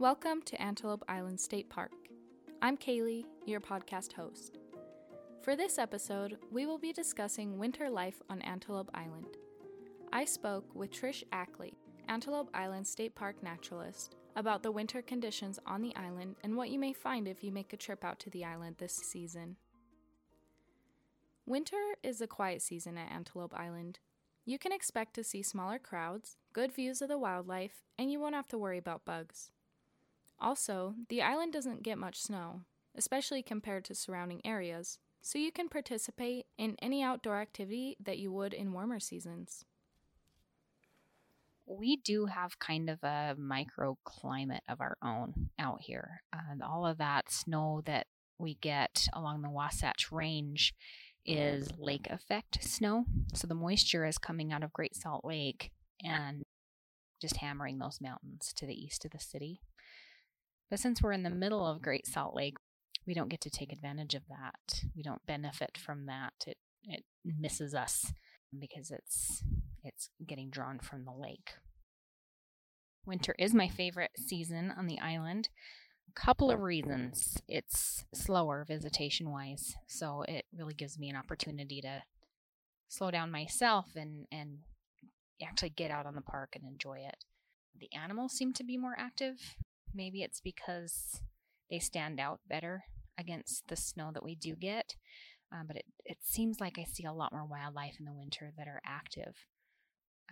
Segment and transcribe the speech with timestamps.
[0.00, 1.92] Welcome to Antelope Island State Park.
[2.62, 4.56] I'm Kaylee, your podcast host.
[5.42, 9.36] For this episode, we will be discussing winter life on Antelope Island.
[10.10, 11.74] I spoke with Trish Ackley,
[12.08, 16.78] Antelope Island State Park naturalist, about the winter conditions on the island and what you
[16.78, 19.56] may find if you make a trip out to the island this season.
[21.44, 23.98] Winter is a quiet season at Antelope Island.
[24.46, 28.34] You can expect to see smaller crowds, good views of the wildlife, and you won't
[28.34, 29.50] have to worry about bugs.
[30.40, 32.62] Also, the island doesn't get much snow,
[32.96, 38.32] especially compared to surrounding areas, so you can participate in any outdoor activity that you
[38.32, 39.64] would in warmer seasons.
[41.66, 46.22] We do have kind of a microclimate of our own out here.
[46.32, 48.06] Uh, and all of that snow that
[48.38, 50.74] we get along the Wasatch Range
[51.26, 53.04] is lake effect snow.
[53.34, 55.70] So the moisture is coming out of Great Salt Lake
[56.02, 56.42] and
[57.20, 59.60] just hammering those mountains to the east of the city.
[60.70, 62.56] But since we're in the middle of Great Salt Lake,
[63.06, 64.84] we don't get to take advantage of that.
[64.94, 66.32] We don't benefit from that.
[66.46, 68.12] It it misses us
[68.56, 69.42] because it's
[69.82, 71.54] it's getting drawn from the lake.
[73.04, 75.48] Winter is my favorite season on the island.
[76.08, 77.38] A couple of reasons.
[77.48, 82.02] It's slower visitation wise, so it really gives me an opportunity to
[82.88, 84.58] slow down myself and and
[85.42, 87.16] actually get out on the park and enjoy it.
[87.78, 89.56] The animals seem to be more active
[89.94, 91.22] Maybe it's because
[91.70, 92.84] they stand out better
[93.18, 94.96] against the snow that we do get.
[95.52, 98.52] Uh, but it, it seems like I see a lot more wildlife in the winter
[98.56, 99.34] that are active.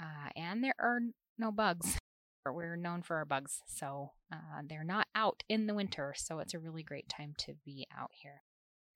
[0.00, 1.00] Uh, and there are
[1.36, 1.98] no bugs.
[2.50, 6.54] We're known for our bugs, so uh, they're not out in the winter, so it's
[6.54, 8.42] a really great time to be out here.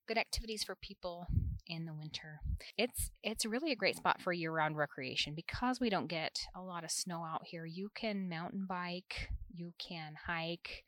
[0.09, 1.27] Good activities for people
[1.67, 2.41] in the winter.
[2.79, 6.83] It's it's really a great spot for year-round recreation because we don't get a lot
[6.83, 7.67] of snow out here.
[7.67, 10.85] You can mountain bike, you can hike.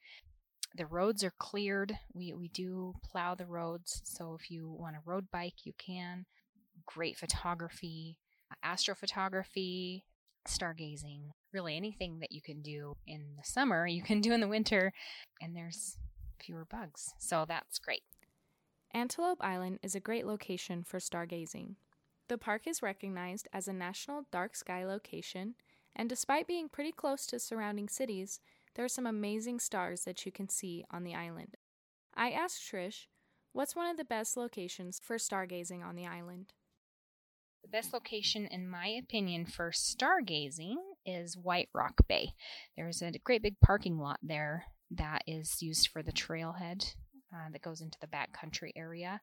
[0.77, 1.99] The roads are cleared.
[2.13, 4.03] We, we do plow the roads.
[4.05, 6.27] So if you want a road bike, you can.
[6.87, 8.19] Great photography,
[8.65, 10.03] astrophotography,
[10.47, 14.49] stargazing, really anything that you can do in the summer, you can do in the
[14.49, 14.93] winter,
[15.41, 15.97] and there's
[16.39, 17.15] fewer bugs.
[17.19, 18.03] So that's great.
[18.93, 21.77] Antelope Island is a great location for stargazing.
[22.29, 25.55] The park is recognized as a national dark sky location,
[25.97, 28.41] and despite being pretty close to surrounding cities,
[28.75, 31.55] there are some amazing stars that you can see on the island.
[32.15, 33.07] I asked Trish,
[33.53, 36.53] what's one of the best locations for stargazing on the island?
[37.63, 40.77] The best location, in my opinion, for stargazing
[41.07, 42.33] is White Rock Bay.
[42.77, 46.95] There's a great big parking lot there that is used for the trailhead
[47.35, 49.21] uh, that goes into the backcountry area.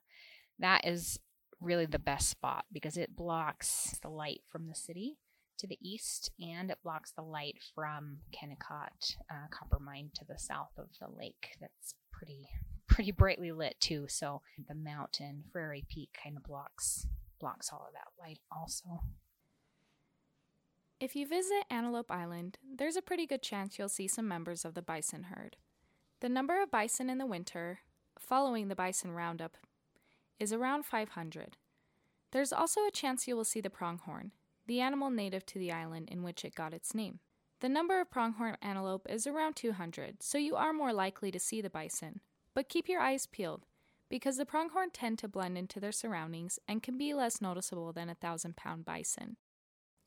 [0.58, 1.18] That is
[1.60, 5.18] really the best spot because it blocks the light from the city
[5.62, 10.38] to the east, and it blocks the light from Kennecott uh, copper mine to the
[10.38, 11.56] south of the lake.
[11.60, 12.48] That's pretty
[12.88, 14.06] pretty brightly lit too.
[14.08, 17.06] So the mountain Frary Peak kind of blocks
[17.40, 19.02] blocks all of that light also.
[21.00, 24.74] If you visit Antelope Island, there's a pretty good chance you'll see some members of
[24.74, 25.56] the bison herd.
[26.20, 27.80] The number of bison in the winter,
[28.18, 29.56] following the bison roundup,
[30.38, 31.56] is around 500.
[32.30, 34.30] There's also a chance you will see the pronghorn,
[34.66, 37.20] the animal native to the island in which it got its name.
[37.60, 41.60] The number of pronghorn antelope is around 200, so you are more likely to see
[41.60, 42.20] the bison.
[42.54, 43.66] But keep your eyes peeled,
[44.08, 48.10] because the pronghorn tend to blend into their surroundings and can be less noticeable than
[48.10, 49.36] a thousand pound bison.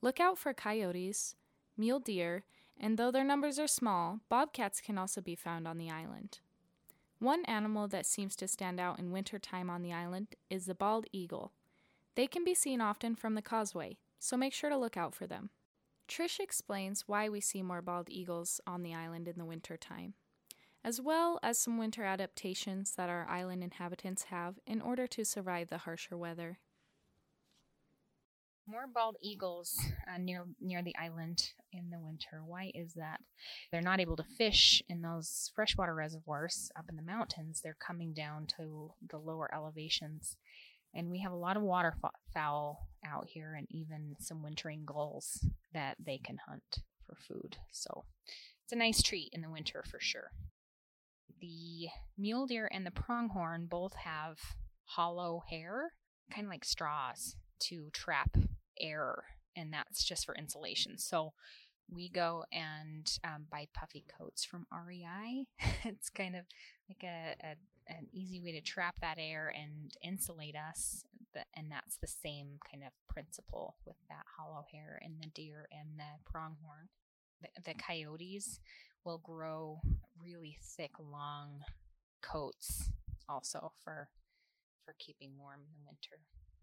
[0.02, 1.34] Look out for coyotes,
[1.76, 2.44] mule deer,
[2.78, 6.40] and though their numbers are small, bobcats can also be found on the island.
[7.18, 10.74] One animal that seems to stand out in winter time on the island is the
[10.74, 11.52] bald eagle.
[12.14, 15.26] They can be seen often from the causeway, so make sure to look out for
[15.26, 15.50] them.
[16.08, 20.14] Trish explains why we see more bald eagles on the island in the winter time,
[20.84, 25.68] as well as some winter adaptations that our island inhabitants have in order to survive
[25.68, 26.58] the harsher weather.
[28.68, 29.78] More bald eagles
[30.12, 32.42] uh, near near the island in the winter.
[32.44, 33.20] Why is that?
[33.70, 37.60] They're not able to fish in those freshwater reservoirs up in the mountains.
[37.62, 40.36] They're coming down to the lower elevations
[40.94, 45.96] and we have a lot of waterfowl out here and even some wintering gulls that
[46.04, 47.56] they can hunt for food.
[47.70, 48.04] So
[48.64, 50.30] it's a nice treat in the winter for sure.
[51.40, 51.88] The
[52.18, 54.38] mule deer and the pronghorn both have
[54.84, 55.92] hollow hair,
[56.32, 58.36] kind of like straws, to trap
[58.80, 59.24] air,
[59.54, 60.98] and that's just for insulation.
[60.98, 61.32] So
[61.90, 65.46] we go and um, buy puffy coats from REI.
[65.84, 66.44] it's kind of
[66.88, 67.54] like a, a,
[67.88, 71.04] an easy way to trap that air and insulate us.
[71.54, 75.98] And that's the same kind of principle with that hollow hair in the deer and
[75.98, 76.88] the pronghorn.
[77.64, 78.58] The, coyotes
[79.04, 79.80] will grow
[80.22, 81.60] really thick, long
[82.22, 82.90] coats
[83.28, 84.08] also for
[84.84, 86.22] for keeping warm in the winter.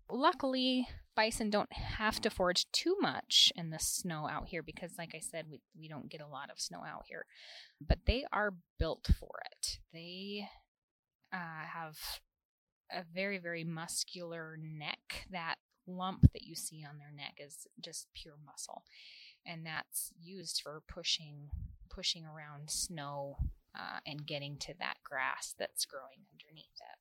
[0.09, 5.13] Luckily, bison don't have to forage too much in the snow out here because, like
[5.13, 7.25] I said, we, we don't get a lot of snow out here.
[7.85, 9.79] But they are built for it.
[9.93, 10.47] They
[11.33, 11.97] uh, have
[12.91, 15.25] a very, very muscular neck.
[15.31, 15.55] That
[15.87, 18.83] lump that you see on their neck is just pure muscle.
[19.45, 21.49] And that's used for pushing
[21.89, 23.37] pushing around snow
[23.75, 26.99] uh, and getting to that grass that's growing underneath it.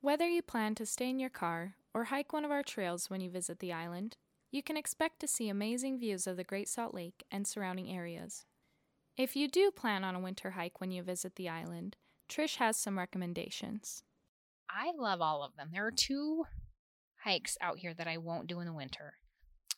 [0.00, 3.20] Whether you plan to stay in your car or hike one of our trails when
[3.20, 4.16] you visit the island,
[4.50, 8.44] you can expect to see amazing views of the Great Salt Lake and surrounding areas.
[9.16, 11.96] If you do plan on a winter hike when you visit the island,
[12.32, 14.04] Trish has some recommendations.
[14.70, 15.68] I love all of them.
[15.72, 16.44] There are two
[17.24, 19.14] hikes out here that I won't do in the winter.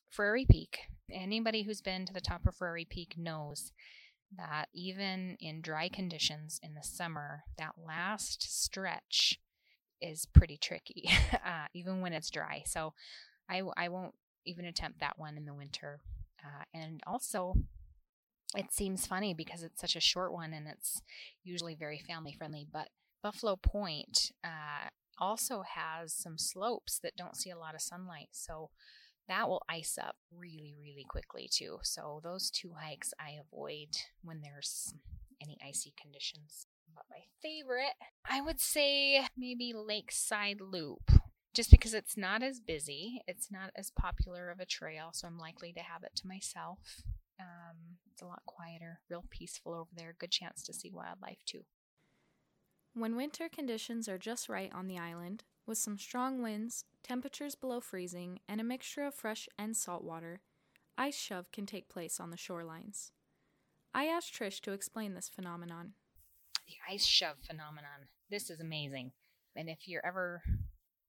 [0.09, 0.79] Frary Peak.
[1.13, 3.73] Anybody who's been to the top of Frary Peak knows
[4.37, 9.41] that even in dry conditions in the summer, that last stretch
[10.01, 12.63] is pretty tricky, uh, even when it's dry.
[12.67, 12.95] So
[13.51, 14.15] I, I won't
[14.47, 16.01] even attempt that one in the winter.
[16.45, 17.55] Uh, and also,
[18.55, 21.03] it seems funny because it's such a short one and it's
[21.43, 22.67] usually very family friendly.
[22.71, 22.89] But
[23.23, 28.29] Buffalo Point uh, also has some slopes that don't see a lot of sunlight.
[28.33, 28.71] So
[29.29, 31.79] that will ice up really, really quickly too.
[31.83, 34.95] So those two hikes I avoid when there's
[35.41, 36.67] any icy conditions.
[36.95, 37.95] But my favorite,
[38.29, 41.11] I would say maybe Lakeside Loop.
[41.55, 45.39] Just because it's not as busy, it's not as popular of a trail, so I'm
[45.39, 47.03] likely to have it to myself.
[47.45, 50.15] Um, it's a lot quieter, real peaceful over there.
[50.19, 51.65] Good chance to see wildlife too.
[52.95, 57.81] When winter conditions are just right on the island, with some strong winds, temperatures below
[57.81, 60.41] freezing, and a mixture of fresh and salt water,
[60.97, 63.11] ice shove can take place on the shorelines.
[63.93, 65.95] I asked Trish to explain this phenomenon.
[66.67, 68.09] The ice shove phenomenon.
[68.31, 69.13] This is amazing.
[69.57, 70.43] And if you're ever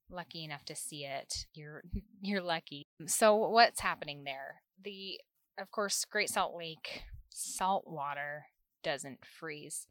[0.10, 1.84] lucky enough to see it, you're
[2.22, 2.88] you're lucky.
[3.08, 4.62] So what's happening there?
[4.82, 5.20] The
[5.58, 8.46] of course Great Salt Lake salt water
[8.84, 9.88] doesn't freeze,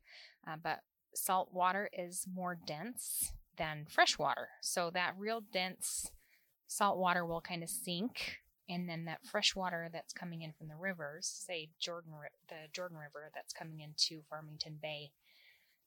[0.48, 0.80] uh, but
[1.14, 4.48] salt water is more dense than fresh water.
[4.62, 6.10] So that real dense
[6.66, 8.38] salt water will kind of sink
[8.68, 12.12] and then that fresh water that's coming in from the rivers, say Jordan
[12.48, 15.10] the Jordan River that's coming into Farmington Bay,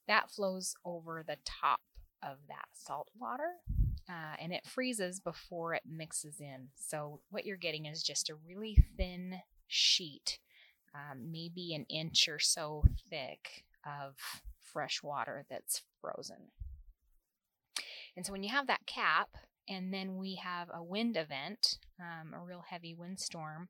[0.07, 1.81] that flows over the top
[2.21, 3.53] of that salt water.
[4.09, 6.69] Uh, and it freezes before it mixes in.
[6.75, 10.40] So, what you're getting is just a really thin sheet,
[10.94, 14.16] um, maybe an inch or so thick, of
[14.62, 16.52] fresh water that's frozen.
[18.16, 19.30] And so when you have that cap,
[19.69, 23.69] and then we have a wind event, um, a real heavy windstorm,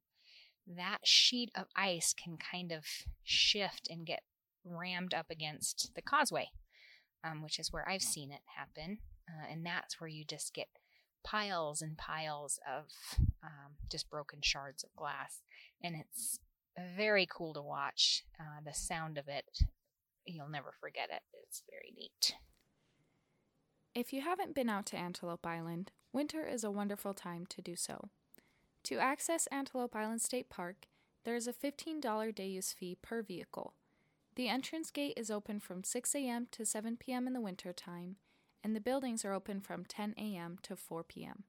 [0.67, 2.85] that sheet of ice can kind of
[3.23, 4.21] shift and get
[4.63, 6.49] rammed up against the causeway,
[7.23, 8.99] um, which is where I've seen it happen.
[9.27, 10.67] Uh, and that's where you just get
[11.23, 12.85] piles and piles of
[13.43, 15.41] um, just broken shards of glass.
[15.83, 16.39] And it's
[16.95, 18.23] very cool to watch.
[18.39, 19.45] Uh, the sound of it,
[20.25, 21.21] you'll never forget it.
[21.43, 22.33] It's very neat.
[23.95, 27.75] If you haven't been out to Antelope Island, winter is a wonderful time to do
[27.75, 28.09] so.
[28.83, 30.85] To access Antelope Island State Park,
[31.25, 33.73] there is a $15 day use fee per vehicle.
[34.35, 36.47] The entrance gate is open from 6 a.m.
[36.51, 37.25] to 7 p.m.
[37.25, 38.17] in the winter time,
[38.67, 40.57] and the buildings are open from 10 a.m.
[40.61, 41.45] to 4 p.m.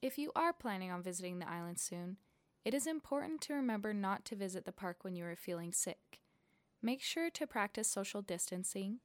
[0.00, 2.16] If you are planning on visiting the island soon,
[2.64, 6.20] it is important to remember not to visit the park when you are feeling sick.
[6.80, 9.00] Make sure to practice social distancing,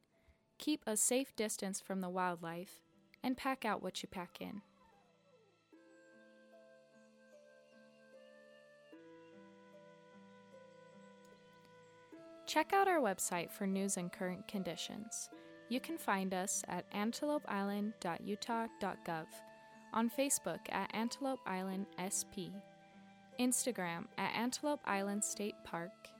[0.56, 2.80] keep a safe distance from the wildlife,
[3.22, 4.62] and pack out what you pack in.
[12.46, 15.28] Check out our website for news and current conditions.
[15.72, 19.26] You can find us at antelopeisland.utah.gov,
[19.94, 22.52] on Facebook at Antelope Island SP,
[23.40, 26.10] Instagram at Antelope Island State Park,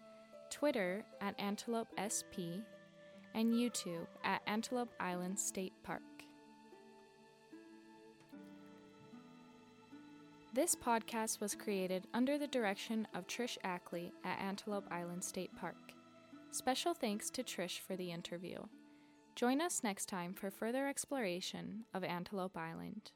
[0.49, 2.65] Twitter at Antelope SP,
[3.35, 6.01] and YouTube at Antelope Island State Park.
[10.55, 15.93] This podcast was created under the direction of Trish Ackley at Antelope Island State Park.
[16.53, 18.57] Special thanks to Trish for the interview.
[19.35, 23.13] Join us next time for further exploration of Antelope Island.